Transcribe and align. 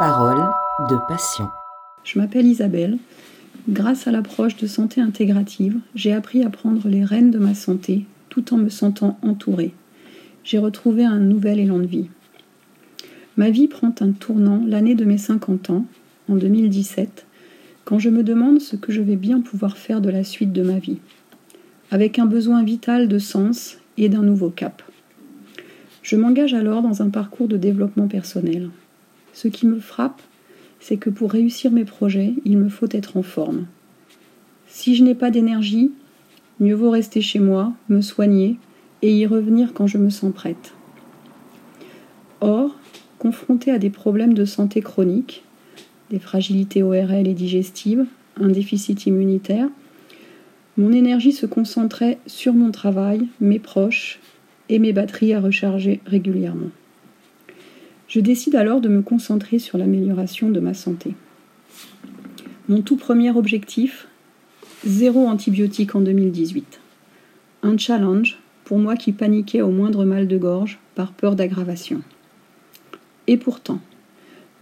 Parole 0.00 0.48
de 0.88 0.96
passion. 1.08 1.50
Je 2.04 2.18
m'appelle 2.18 2.46
Isabelle. 2.46 2.96
Grâce 3.68 4.06
à 4.06 4.10
l'approche 4.10 4.56
de 4.56 4.66
santé 4.66 5.02
intégrative, 5.02 5.78
j'ai 5.94 6.14
appris 6.14 6.42
à 6.42 6.48
prendre 6.48 6.88
les 6.88 7.04
rênes 7.04 7.30
de 7.30 7.38
ma 7.38 7.52
santé 7.52 8.06
tout 8.30 8.54
en 8.54 8.56
me 8.56 8.70
sentant 8.70 9.18
entourée. 9.20 9.74
J'ai 10.42 10.56
retrouvé 10.56 11.04
un 11.04 11.18
nouvel 11.18 11.60
élan 11.60 11.80
de 11.80 11.86
vie. 11.86 12.08
Ma 13.36 13.50
vie 13.50 13.68
prend 13.68 13.94
un 14.00 14.12
tournant 14.12 14.64
l'année 14.66 14.94
de 14.94 15.04
mes 15.04 15.18
50 15.18 15.68
ans, 15.68 15.84
en 16.30 16.36
2017, 16.36 17.26
quand 17.84 17.98
je 17.98 18.08
me 18.08 18.22
demande 18.22 18.62
ce 18.62 18.76
que 18.76 18.92
je 18.92 19.02
vais 19.02 19.16
bien 19.16 19.42
pouvoir 19.42 19.76
faire 19.76 20.00
de 20.00 20.08
la 20.08 20.24
suite 20.24 20.54
de 20.54 20.62
ma 20.62 20.78
vie, 20.78 21.00
avec 21.90 22.18
un 22.18 22.24
besoin 22.24 22.62
vital 22.62 23.06
de 23.06 23.18
sens 23.18 23.76
et 23.98 24.08
d'un 24.08 24.22
nouveau 24.22 24.48
cap. 24.48 24.82
Je 26.00 26.16
m'engage 26.16 26.54
alors 26.54 26.80
dans 26.80 27.02
un 27.02 27.10
parcours 27.10 27.48
de 27.48 27.58
développement 27.58 28.08
personnel. 28.08 28.70
Ce 29.32 29.48
qui 29.48 29.66
me 29.66 29.80
frappe, 29.80 30.20
c'est 30.80 30.96
que 30.96 31.10
pour 31.10 31.30
réussir 31.30 31.70
mes 31.70 31.84
projets, 31.84 32.34
il 32.44 32.58
me 32.58 32.68
faut 32.68 32.88
être 32.90 33.16
en 33.16 33.22
forme. 33.22 33.66
Si 34.66 34.94
je 34.94 35.04
n'ai 35.04 35.14
pas 35.14 35.30
d'énergie, 35.30 35.92
mieux 36.58 36.74
vaut 36.74 36.90
rester 36.90 37.20
chez 37.20 37.38
moi, 37.38 37.72
me 37.88 38.00
soigner 38.00 38.58
et 39.02 39.14
y 39.14 39.26
revenir 39.26 39.72
quand 39.72 39.86
je 39.86 39.98
me 39.98 40.10
sens 40.10 40.32
prête. 40.32 40.74
Or, 42.40 42.76
confrontée 43.18 43.70
à 43.70 43.78
des 43.78 43.90
problèmes 43.90 44.34
de 44.34 44.44
santé 44.44 44.80
chroniques, 44.80 45.44
des 46.10 46.18
fragilités 46.18 46.82
ORL 46.82 47.26
et 47.26 47.34
digestives, 47.34 48.06
un 48.36 48.48
déficit 48.48 49.06
immunitaire, 49.06 49.68
mon 50.76 50.92
énergie 50.92 51.32
se 51.32 51.46
concentrait 51.46 52.18
sur 52.26 52.54
mon 52.54 52.70
travail, 52.70 53.28
mes 53.40 53.58
proches 53.58 54.18
et 54.68 54.78
mes 54.78 54.92
batteries 54.92 55.34
à 55.34 55.40
recharger 55.40 56.00
régulièrement. 56.06 56.70
Je 58.10 58.18
décide 58.18 58.56
alors 58.56 58.80
de 58.80 58.88
me 58.88 59.02
concentrer 59.02 59.60
sur 59.60 59.78
l'amélioration 59.78 60.50
de 60.50 60.58
ma 60.58 60.74
santé. 60.74 61.14
Mon 62.68 62.82
tout 62.82 62.96
premier 62.96 63.30
objectif, 63.30 64.08
zéro 64.84 65.28
antibiotique 65.28 65.94
en 65.94 66.00
2018. 66.00 66.80
Un 67.62 67.78
challenge 67.78 68.40
pour 68.64 68.80
moi 68.80 68.96
qui 68.96 69.12
paniquais 69.12 69.62
au 69.62 69.70
moindre 69.70 70.04
mal 70.04 70.26
de 70.26 70.36
gorge 70.38 70.80
par 70.96 71.12
peur 71.12 71.36
d'aggravation. 71.36 72.02
Et 73.28 73.36
pourtant, 73.36 73.78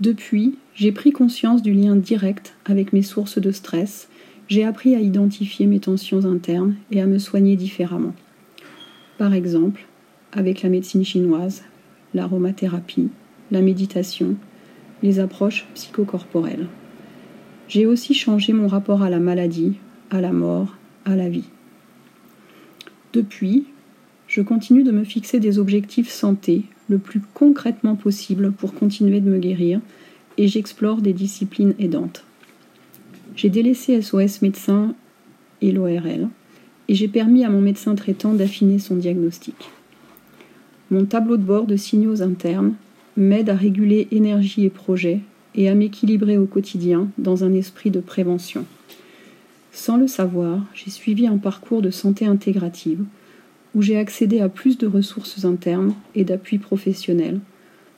depuis, 0.00 0.58
j'ai 0.74 0.92
pris 0.92 1.10
conscience 1.10 1.62
du 1.62 1.72
lien 1.72 1.96
direct 1.96 2.54
avec 2.66 2.92
mes 2.92 3.02
sources 3.02 3.38
de 3.38 3.50
stress, 3.50 4.10
j'ai 4.48 4.64
appris 4.64 4.94
à 4.94 5.00
identifier 5.00 5.64
mes 5.64 5.80
tensions 5.80 6.26
internes 6.26 6.76
et 6.90 7.00
à 7.00 7.06
me 7.06 7.18
soigner 7.18 7.56
différemment. 7.56 8.14
Par 9.16 9.32
exemple, 9.32 9.86
avec 10.32 10.60
la 10.60 10.68
médecine 10.68 11.04
chinoise, 11.04 11.62
l'aromathérapie, 12.12 13.08
la 13.50 13.60
méditation, 13.60 14.36
les 15.02 15.20
approches 15.20 15.66
psychocorporelles. 15.74 16.66
J'ai 17.68 17.86
aussi 17.86 18.14
changé 18.14 18.52
mon 18.52 18.66
rapport 18.66 19.02
à 19.02 19.10
la 19.10 19.18
maladie, 19.18 19.74
à 20.10 20.20
la 20.20 20.32
mort, 20.32 20.76
à 21.04 21.16
la 21.16 21.28
vie. 21.28 21.48
Depuis, 23.12 23.66
je 24.26 24.42
continue 24.42 24.84
de 24.84 24.92
me 24.92 25.04
fixer 25.04 25.40
des 25.40 25.58
objectifs 25.58 26.10
santé 26.10 26.64
le 26.88 26.98
plus 26.98 27.20
concrètement 27.34 27.96
possible 27.96 28.52
pour 28.52 28.74
continuer 28.74 29.20
de 29.20 29.30
me 29.30 29.38
guérir 29.38 29.80
et 30.36 30.48
j'explore 30.48 31.02
des 31.02 31.12
disciplines 31.12 31.74
aidantes. 31.78 32.24
J'ai 33.36 33.50
délaissé 33.50 34.00
SOS 34.00 34.42
médecin 34.42 34.94
et 35.60 35.72
l'ORL 35.72 36.28
et 36.88 36.94
j'ai 36.94 37.08
permis 37.08 37.44
à 37.44 37.50
mon 37.50 37.60
médecin 37.60 37.94
traitant 37.94 38.34
d'affiner 38.34 38.78
son 38.78 38.96
diagnostic. 38.96 39.70
Mon 40.90 41.04
tableau 41.04 41.36
de 41.36 41.42
bord 41.42 41.66
de 41.66 41.76
signaux 41.76 42.22
internes 42.22 42.74
m'aide 43.18 43.50
à 43.50 43.54
réguler 43.54 44.06
énergie 44.12 44.64
et 44.64 44.70
projet 44.70 45.20
et 45.54 45.68
à 45.68 45.74
m'équilibrer 45.74 46.38
au 46.38 46.46
quotidien 46.46 47.08
dans 47.18 47.44
un 47.44 47.52
esprit 47.52 47.90
de 47.90 48.00
prévention. 48.00 48.64
Sans 49.72 49.96
le 49.96 50.06
savoir, 50.06 50.64
j'ai 50.72 50.90
suivi 50.90 51.26
un 51.26 51.36
parcours 51.36 51.82
de 51.82 51.90
santé 51.90 52.26
intégrative 52.26 53.04
où 53.74 53.82
j'ai 53.82 53.98
accédé 53.98 54.40
à 54.40 54.48
plus 54.48 54.78
de 54.78 54.86
ressources 54.86 55.44
internes 55.44 55.94
et 56.14 56.24
d'appui 56.24 56.58
professionnel 56.58 57.40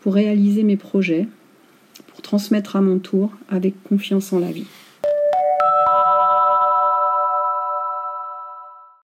pour 0.00 0.14
réaliser 0.14 0.62
mes 0.62 0.76
projets, 0.76 1.28
pour 2.08 2.22
transmettre 2.22 2.76
à 2.76 2.80
mon 2.80 2.98
tour 2.98 3.32
avec 3.48 3.80
confiance 3.84 4.32
en 4.32 4.38
la 4.38 4.50
vie. 4.50 4.66